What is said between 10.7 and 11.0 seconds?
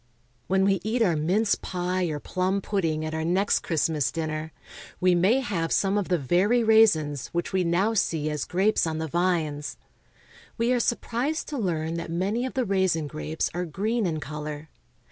are sur